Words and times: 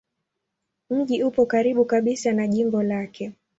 Mji 0.89 1.23
upo 1.23 1.45
karibu 1.45 1.85
kabisa 1.85 2.33
na 2.33 2.47
jimbo 2.47 2.83
lake. 2.83 3.33